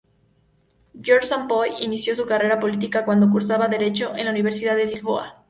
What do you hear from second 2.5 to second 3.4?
política cuando